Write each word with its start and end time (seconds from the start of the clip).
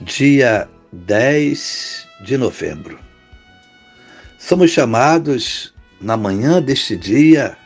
dia 0.00 0.68
10 0.92 2.06
de 2.24 2.36
novembro. 2.36 2.98
Somos 4.38 4.70
chamados, 4.70 5.72
na 6.00 6.16
manhã 6.16 6.60
deste 6.60 6.96
dia, 6.96 7.56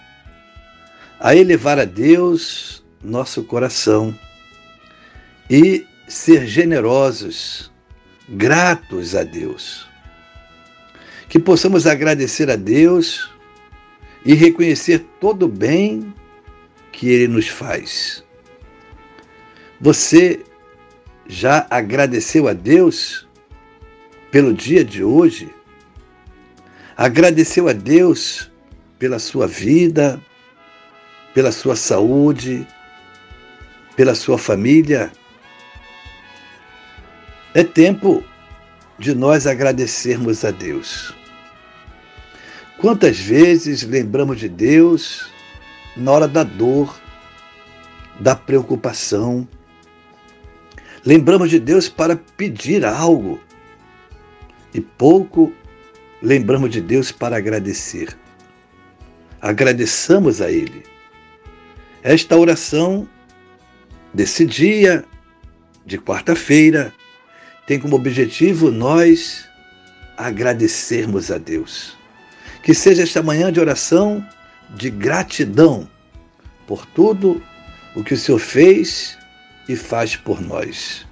a 1.18 1.34
elevar 1.34 1.78
a 1.78 1.84
Deus 1.84 2.84
nosso 3.02 3.42
coração 3.44 4.16
e 5.50 5.86
ser 6.06 6.46
generosos, 6.46 7.72
gratos 8.28 9.14
a 9.14 9.24
Deus. 9.24 9.88
Que 11.28 11.38
possamos 11.38 11.86
agradecer 11.86 12.50
a 12.50 12.56
Deus 12.56 13.30
e 14.24 14.34
reconhecer 14.34 15.04
todo 15.20 15.44
o 15.44 15.48
bem 15.48 16.12
que 16.92 17.08
Ele 17.08 17.28
nos 17.28 17.48
faz. 17.48 18.22
Você 19.80 20.42
já 21.28 21.66
agradeceu 21.68 22.48
a 22.48 22.54
Deus 22.54 23.28
pelo 24.30 24.54
dia 24.54 24.82
de 24.82 25.04
hoje? 25.04 25.54
Agradeceu 26.96 27.68
a 27.68 27.72
Deus 27.72 28.50
pela 28.98 29.18
sua 29.18 29.46
vida, 29.46 30.20
pela 31.34 31.52
sua 31.52 31.76
saúde, 31.76 32.66
pela 33.94 34.14
sua 34.14 34.38
família? 34.38 35.12
É 37.54 37.62
tempo 37.62 38.24
de 38.98 39.14
nós 39.14 39.46
agradecermos 39.46 40.44
a 40.44 40.50
Deus. 40.50 41.14
Quantas 42.78 43.18
vezes 43.18 43.82
lembramos 43.82 44.38
de 44.38 44.48
Deus 44.48 45.26
na 45.96 46.12
hora 46.12 46.28
da 46.28 46.42
dor, 46.42 46.98
da 48.18 48.34
preocupação, 48.34 49.46
Lembramos 51.04 51.50
de 51.50 51.58
Deus 51.58 51.88
para 51.88 52.16
pedir 52.16 52.84
algo 52.84 53.40
e 54.74 54.80
pouco 54.80 55.52
lembramos 56.22 56.70
de 56.70 56.80
Deus 56.80 57.12
para 57.12 57.36
agradecer. 57.36 58.16
Agradeçamos 59.40 60.40
a 60.40 60.50
Ele. 60.50 60.82
Esta 62.02 62.36
oração 62.36 63.08
desse 64.12 64.44
dia 64.44 65.04
de 65.84 65.98
quarta-feira 65.98 66.92
tem 67.66 67.78
como 67.78 67.96
objetivo 67.96 68.70
nós 68.70 69.48
agradecermos 70.16 71.30
a 71.30 71.38
Deus. 71.38 71.96
Que 72.62 72.74
seja 72.74 73.02
esta 73.02 73.22
manhã 73.22 73.52
de 73.52 73.60
oração 73.60 74.26
de 74.70 74.90
gratidão 74.90 75.88
por 76.66 76.84
tudo 76.86 77.42
o 77.94 78.04
que 78.04 78.14
o 78.14 78.16
Senhor 78.16 78.38
fez 78.38 79.17
e 79.68 79.76
faz 79.76 80.16
por 80.16 80.40
nós. 80.40 81.06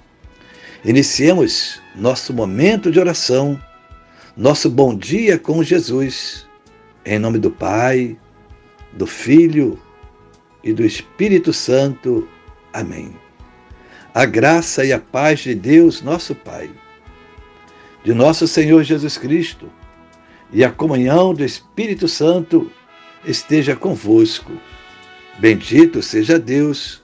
Iniciemos 0.83 1.81
nosso 1.95 2.33
momento 2.33 2.91
de 2.91 2.99
oração, 2.99 3.61
nosso 4.35 4.69
bom 4.69 4.95
dia 4.95 5.37
com 5.37 5.63
Jesus, 5.63 6.47
em 7.05 7.19
nome 7.19 7.39
do 7.39 7.51
Pai, 7.51 8.17
do 8.93 9.05
Filho 9.05 9.79
e 10.63 10.73
do 10.73 10.85
Espírito 10.85 11.53
Santo. 11.53 12.27
Amém. 12.73 13.15
A 14.13 14.25
graça 14.25 14.83
e 14.83 14.91
a 14.91 14.99
paz 14.99 15.41
de 15.41 15.53
Deus, 15.53 16.01
nosso 16.01 16.33
Pai, 16.33 16.69
de 18.03 18.13
nosso 18.13 18.47
Senhor 18.47 18.83
Jesus 18.83 19.17
Cristo 19.17 19.71
e 20.51 20.63
a 20.63 20.71
comunhão 20.71 21.33
do 21.33 21.43
Espírito 21.43 22.07
Santo 22.07 22.71
esteja 23.25 23.75
convosco. 23.75 24.53
Bendito 25.39 26.01
seja 26.01 26.39
Deus 26.39 27.03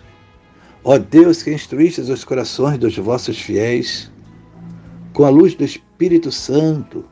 Ó 0.83 0.97
Deus 0.97 1.43
que 1.43 1.53
instruíste 1.53 2.01
os 2.01 2.23
corações 2.23 2.79
dos 2.79 2.97
vossos 2.97 3.39
fiéis, 3.39 4.11
com 5.13 5.25
a 5.25 5.29
luz 5.29 5.53
do 5.53 5.63
Espírito 5.63 6.31
Santo, 6.31 7.05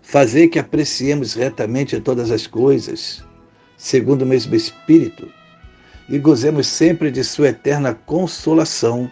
fazei 0.00 0.46
que 0.46 0.58
apreciemos 0.58 1.34
retamente 1.34 2.00
todas 2.00 2.30
as 2.30 2.46
coisas, 2.46 3.24
segundo 3.76 4.22
o 4.22 4.26
mesmo 4.26 4.54
Espírito, 4.54 5.28
e 6.08 6.16
gozemos 6.16 6.68
sempre 6.68 7.10
de 7.10 7.24
Sua 7.24 7.48
eterna 7.48 7.94
consolação. 7.94 9.10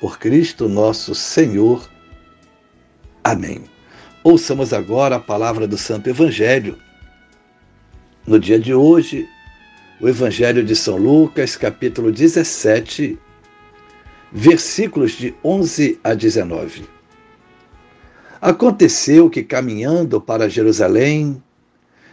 Por 0.00 0.18
Cristo 0.18 0.68
nosso 0.68 1.14
Senhor. 1.14 1.90
Amém. 3.24 3.64
Ouçamos 4.22 4.72
agora 4.72 5.16
a 5.16 5.20
palavra 5.20 5.66
do 5.66 5.76
Santo 5.76 6.08
Evangelho. 6.08 6.78
No 8.26 8.38
dia 8.38 8.60
de 8.60 8.72
hoje, 8.72 9.28
o 10.00 10.08
Evangelho 10.08 10.64
de 10.64 10.76
São 10.76 10.96
Lucas, 10.96 11.56
capítulo 11.56 12.12
17, 12.12 13.18
versículos 14.30 15.12
de 15.12 15.34
11 15.42 15.98
a 16.04 16.14
19. 16.14 16.84
Aconteceu 18.40 19.28
que, 19.28 19.42
caminhando 19.42 20.20
para 20.20 20.48
Jerusalém, 20.48 21.42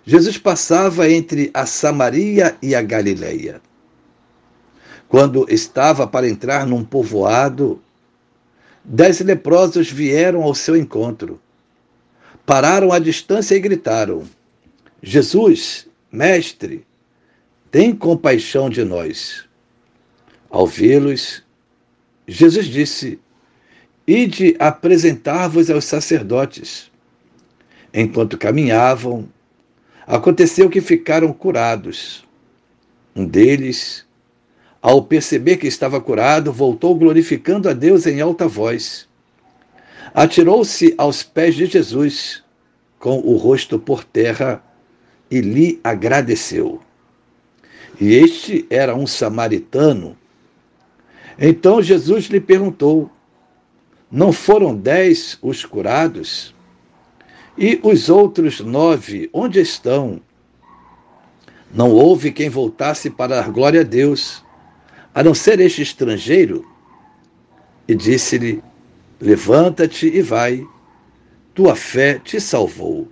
Jesus 0.04 0.36
passava 0.38 1.10
entre 1.10 1.52
a 1.54 1.68
Samaria 1.68 2.58
e 2.60 2.74
a 2.74 2.82
Galileia. 2.82 3.62
Quando 5.08 5.46
estava 5.48 6.08
para 6.08 6.28
entrar 6.28 6.66
num 6.66 6.84
povoado, 6.84 7.80
dez 8.84 9.20
leprosos 9.20 9.92
vieram 9.92 10.42
ao 10.42 10.56
seu 10.56 10.76
encontro. 10.76 11.40
Pararam 12.48 12.92
à 12.92 12.98
distância 12.98 13.54
e 13.54 13.60
gritaram: 13.60 14.24
Jesus, 15.04 15.88
mestre, 16.12 16.84
tem 17.76 17.94
compaixão 17.94 18.70
de 18.70 18.86
nós. 18.86 19.44
Ao 20.50 20.66
vê-los, 20.66 21.44
Jesus 22.26 22.68
disse: 22.68 23.20
Ide 24.08 24.56
apresentar-vos 24.58 25.70
aos 25.70 25.84
sacerdotes. 25.84 26.90
Enquanto 27.94 28.38
caminhavam, 28.38 29.28
aconteceu 30.08 30.70
que 30.70 30.80
ficaram 30.80 31.34
curados. 31.34 32.26
Um 33.14 33.26
deles, 33.26 34.06
ao 34.82 35.04
perceber 35.04 35.58
que 35.58 35.68
estava 35.68 36.00
curado, 36.00 36.54
voltou 36.54 36.96
glorificando 36.96 37.68
a 37.68 37.74
Deus 37.74 38.08
em 38.08 38.22
alta 38.22 38.48
voz. 38.48 39.06
Atirou-se 40.14 40.96
aos 40.98 41.24
pés 41.24 41.56
de 41.56 41.66
Jesus, 41.66 42.42
com 42.98 43.20
o 43.20 43.36
rosto 43.36 43.78
por 43.78 44.06
terra, 44.06 44.64
e 45.30 45.42
lhe 45.42 45.78
agradeceu 45.84 46.85
e 48.00 48.14
este 48.14 48.66
era 48.70 48.96
um 48.96 49.08
samaritano. 49.08 50.18
Então 51.40 51.82
Jesus 51.82 52.26
lhe 52.26 52.40
perguntou: 52.40 53.10
Não 54.12 54.32
foram 54.32 54.76
dez 54.76 55.38
os 55.42 55.66
curados? 55.66 56.54
E 57.58 57.80
os 57.84 58.10
outros 58.10 58.60
nove, 58.60 59.30
onde 59.32 59.60
estão? 59.60 60.22
Não 61.74 61.92
houve 61.92 62.32
quem 62.32 62.50
voltasse 62.50 63.10
para 63.10 63.36
dar 63.36 63.50
glória 63.50 63.82
a 63.82 63.84
Deus, 63.84 64.44
a 65.14 65.24
não 65.24 65.34
ser 65.34 65.60
este 65.60 65.82
estrangeiro. 65.82 66.66
E 67.88 67.96
disse-lhe: 67.96 68.62
Levanta-te 69.20 70.08
e 70.08 70.22
vai, 70.22 70.66
tua 71.54 71.76
fé 71.76 72.20
te 72.20 72.40
salvou. 72.40 73.08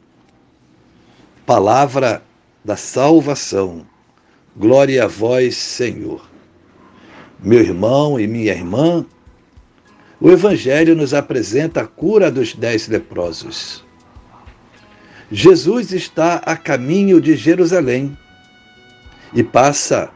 Palavra 1.46 2.24
da 2.64 2.76
salvação. 2.76 3.93
Glória 4.56 5.06
a 5.06 5.08
vós, 5.08 5.58
Senhor. 5.58 6.30
Meu 7.40 7.60
irmão 7.60 8.20
e 8.20 8.28
minha 8.28 8.54
irmã, 8.54 9.04
o 10.22 10.30
Evangelho 10.30 10.96
nos 10.96 11.12
apresenta 11.12 11.82
a 11.82 11.88
cura 11.88 12.30
dos 12.30 12.54
dez 12.54 12.88
leprosos. 12.88 13.84
Jesus 15.32 15.92
está 15.92 16.36
a 16.36 16.56
caminho 16.56 17.20
de 17.20 17.36
Jerusalém 17.36 18.16
e 19.34 19.44
passa 19.44 20.12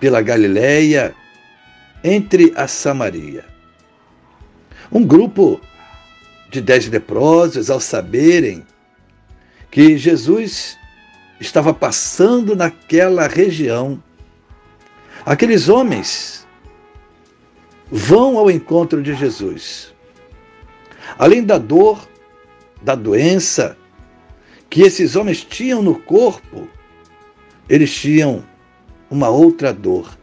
pela 0.00 0.22
Galiléia 0.22 1.14
entre 2.02 2.54
a 2.56 2.66
Samaria. 2.66 3.44
Um 4.90 5.04
grupo 5.04 5.60
de 6.50 6.62
dez 6.62 6.88
leprosos, 6.88 7.68
ao 7.68 7.80
saberem 7.80 8.64
que 9.70 9.98
Jesus 9.98 10.78
estava 11.40 11.72
passando 11.72 12.56
naquela 12.56 13.26
região, 13.26 14.02
aqueles 15.24 15.68
homens 15.68 16.46
vão 17.90 18.38
ao 18.38 18.50
encontro 18.50 19.02
de 19.02 19.14
Jesus. 19.14 19.94
Além 21.18 21.44
da 21.44 21.58
dor, 21.58 22.08
da 22.82 22.94
doença 22.94 23.76
que 24.68 24.82
esses 24.82 25.16
homens 25.16 25.44
tinham 25.44 25.82
no 25.82 25.94
corpo, 25.94 26.68
eles 27.68 27.94
tinham 27.94 28.44
uma 29.10 29.28
outra 29.28 29.72
dor. 29.72 30.16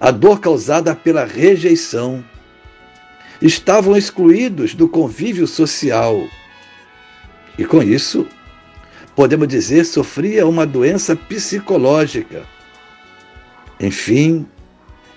A 0.00 0.10
dor 0.10 0.40
causada 0.40 0.94
pela 0.94 1.24
rejeição. 1.24 2.24
Estavam 3.40 3.96
excluídos 3.96 4.74
do 4.74 4.88
convívio 4.88 5.46
social. 5.46 6.28
E 7.58 7.64
com 7.64 7.82
isso, 7.82 8.26
podemos 9.14 9.48
dizer, 9.48 9.84
sofria 9.84 10.46
uma 10.46 10.66
doença 10.66 11.14
psicológica. 11.14 12.44
Enfim, 13.80 14.46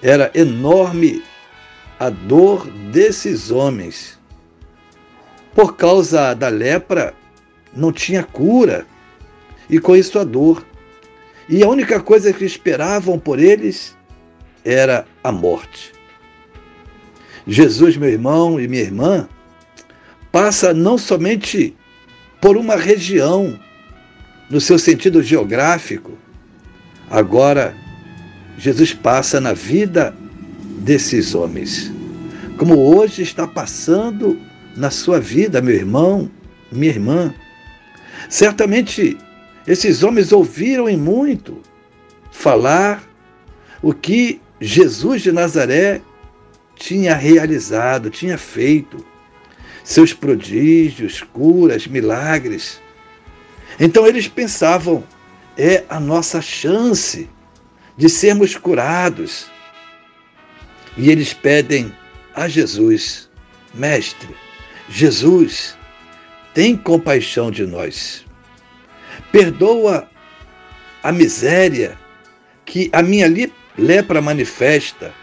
era 0.01 0.31
enorme 0.33 1.23
a 1.99 2.09
dor 2.09 2.67
desses 2.91 3.51
homens. 3.51 4.19
Por 5.53 5.75
causa 5.75 6.33
da 6.33 6.49
lepra, 6.49 7.13
não 7.73 7.91
tinha 7.91 8.23
cura, 8.23 8.85
e 9.69 9.79
com 9.79 9.95
isso 9.95 10.19
a 10.19 10.23
dor. 10.23 10.65
E 11.47 11.63
a 11.63 11.69
única 11.69 11.99
coisa 11.99 12.33
que 12.33 12.43
esperavam 12.43 13.17
por 13.19 13.39
eles 13.39 13.95
era 14.63 15.05
a 15.23 15.31
morte. 15.31 15.93
Jesus, 17.47 17.95
meu 17.95 18.09
irmão 18.09 18.59
e 18.59 18.67
minha 18.67 18.81
irmã, 18.81 19.29
passa 20.31 20.73
não 20.73 20.97
somente 20.97 21.75
por 22.41 22.57
uma 22.57 22.75
região, 22.75 23.57
no 24.49 24.61
seu 24.61 24.77
sentido 24.77 25.21
geográfico, 25.23 26.13
agora 27.09 27.75
Jesus 28.57 28.93
passa 28.93 29.41
na 29.41 29.53
vida 29.53 30.15
desses 30.79 31.33
homens. 31.33 31.91
Como 32.57 32.77
hoje 32.77 33.21
está 33.21 33.47
passando 33.47 34.39
na 34.75 34.89
sua 34.89 35.19
vida, 35.19 35.61
meu 35.61 35.75
irmão, 35.75 36.29
minha 36.71 36.91
irmã. 36.91 37.33
Certamente 38.29 39.17
esses 39.67 40.03
homens 40.03 40.31
ouviram 40.31 40.87
em 40.87 40.97
muito 40.97 41.61
falar 42.31 43.03
o 43.81 43.93
que 43.93 44.41
Jesus 44.59 45.21
de 45.21 45.31
Nazaré 45.31 46.01
tinha 46.75 47.15
realizado, 47.15 48.09
tinha 48.09 48.37
feito, 48.37 49.05
seus 49.83 50.13
prodígios, 50.13 51.21
curas, 51.21 51.87
milagres. 51.87 52.81
Então 53.79 54.05
eles 54.07 54.27
pensavam: 54.27 55.03
é 55.57 55.83
a 55.89 55.99
nossa 55.99 56.41
chance 56.41 57.29
de 57.97 58.09
sermos 58.09 58.55
curados. 58.55 59.47
E 60.97 61.09
eles 61.09 61.33
pedem 61.33 61.93
a 62.33 62.47
Jesus: 62.47 63.29
Mestre, 63.73 64.35
Jesus, 64.89 65.77
tem 66.53 66.77
compaixão 66.77 67.51
de 67.51 67.65
nós 67.65 68.25
perdoa 69.35 70.09
a 71.03 71.11
miséria 71.11 71.97
que 72.63 72.89
a 72.93 73.01
minha 73.01 73.27
lepra 73.77 74.21
manifesta, 74.21 75.13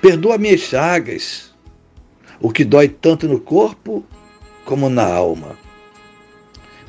perdoa 0.00 0.38
minhas 0.38 0.60
chagas, 0.60 1.52
o 2.40 2.52
que 2.52 2.64
dói 2.64 2.88
tanto 2.88 3.26
no 3.26 3.40
corpo 3.40 4.06
como 4.64 4.88
na 4.88 5.04
alma. 5.04 5.58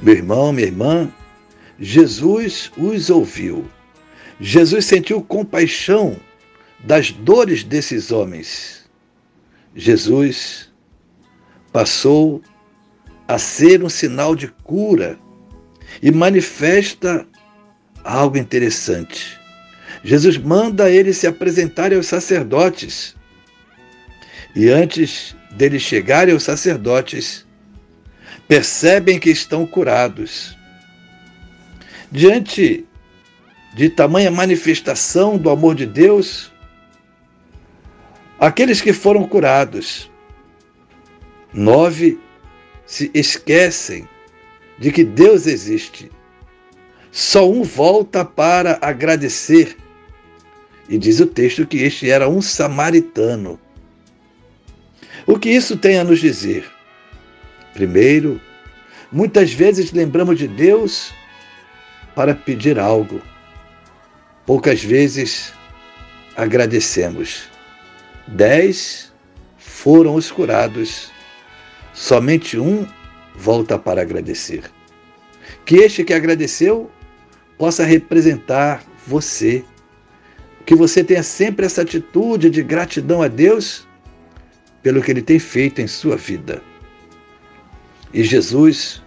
Meu 0.01 0.13
irmão, 0.13 0.53
minha 0.53 0.67
irmã, 0.67 1.11
Jesus 1.79 2.71
os 2.77 3.09
ouviu. 3.09 3.65
Jesus 4.39 4.85
sentiu 4.85 5.21
compaixão 5.21 6.15
das 6.79 7.11
dores 7.11 7.63
desses 7.63 8.11
homens. 8.11 8.87
Jesus 9.75 10.71
passou 11.73 12.41
a 13.27 13.39
ser 13.39 13.83
um 13.83 13.89
sinal 13.89 14.35
de 14.35 14.47
cura 14.63 15.17
e 16.01 16.11
manifesta 16.11 17.27
algo 18.03 18.37
interessante. 18.37 19.37
Jesus 20.03 20.37
manda 20.37 20.89
eles 20.89 21.17
se 21.17 21.25
apresentarem 21.25 21.97
aos 21.97 22.05
sacerdotes. 22.05 23.15
E 24.55 24.69
antes 24.69 25.35
deles 25.51 25.81
chegarem 25.81 26.33
aos 26.33 26.43
sacerdotes, 26.43 27.46
percebem 28.47 29.19
que 29.19 29.29
estão 29.29 29.65
curados. 29.65 30.57
Diante 32.11 32.85
de 33.73 33.89
tamanha 33.89 34.31
manifestação 34.31 35.37
do 35.37 35.49
amor 35.49 35.75
de 35.75 35.85
Deus, 35.85 36.51
aqueles 38.39 38.81
que 38.81 38.93
foram 38.93 39.27
curados, 39.27 40.09
nove 41.53 42.17
se 42.85 43.11
esquecem 43.13 44.07
de 44.79 44.91
que 44.91 45.03
Deus 45.03 45.45
existe. 45.45 46.09
Só 47.11 47.49
um 47.49 47.63
volta 47.63 48.23
para 48.23 48.77
agradecer. 48.81 49.75
E 50.87 50.97
diz 50.97 51.19
o 51.19 51.25
texto 51.25 51.65
que 51.65 51.79
este 51.79 52.09
era 52.09 52.29
um 52.29 52.41
samaritano. 52.41 53.59
O 55.25 55.37
que 55.37 55.49
isso 55.49 55.75
tem 55.75 55.97
a 55.97 56.03
nos 56.03 56.19
dizer? 56.19 56.76
Primeiro, 57.77 58.41
muitas 59.11 59.53
vezes 59.53 59.91
lembramos 59.91 60.39
de 60.39 60.47
Deus 60.47 61.13
para 62.15 62.33
pedir 62.33 62.79
algo. 62.79 63.21
Poucas 64.47 64.83
vezes 64.83 65.53
agradecemos. 66.35 67.47
Dez 68.27 69.13
foram 69.59 70.15
os 70.15 70.31
curados, 70.31 71.11
somente 71.93 72.57
um 72.57 72.87
volta 73.35 73.77
para 73.77 74.01
agradecer. 74.01 74.63
Que 75.63 75.75
este 75.75 76.03
que 76.03 76.15
agradeceu 76.15 76.89
possa 77.59 77.85
representar 77.85 78.81
você. 79.05 79.63
Que 80.65 80.73
você 80.73 81.03
tenha 81.03 81.21
sempre 81.21 81.67
essa 81.67 81.83
atitude 81.83 82.49
de 82.49 82.63
gratidão 82.63 83.21
a 83.21 83.27
Deus 83.27 83.87
pelo 84.81 84.99
que 84.99 85.11
Ele 85.11 85.21
tem 85.21 85.37
feito 85.37 85.79
em 85.79 85.85
sua 85.85 86.15
vida. 86.15 86.59
E 88.13 88.23
Jesus 88.23 89.01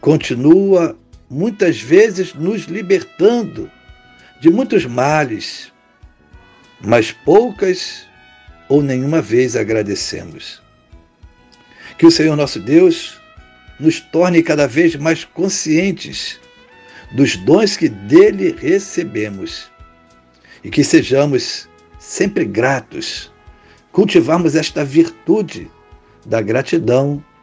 continua 0.00 0.98
muitas 1.28 1.80
vezes 1.80 2.34
nos 2.34 2.62
libertando 2.62 3.70
de 4.40 4.50
muitos 4.50 4.84
males, 4.86 5.72
mas 6.80 7.12
poucas 7.12 8.06
ou 8.68 8.82
nenhuma 8.82 9.20
vez 9.20 9.56
agradecemos. 9.56 10.62
Que 11.98 12.06
o 12.06 12.10
Senhor 12.10 12.36
nosso 12.36 12.58
Deus 12.58 13.20
nos 13.78 14.00
torne 14.00 14.42
cada 14.42 14.66
vez 14.66 14.96
mais 14.96 15.24
conscientes 15.24 16.40
dos 17.12 17.36
dons 17.36 17.76
que 17.76 17.88
dele 17.88 18.54
recebemos 18.58 19.70
e 20.62 20.70
que 20.70 20.84
sejamos 20.84 21.68
sempre 21.98 22.44
gratos, 22.44 23.32
cultivarmos 23.92 24.54
esta 24.54 24.84
virtude 24.84 25.70
da 26.24 26.40
gratidão 26.40 27.22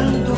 llorando. 0.00 0.29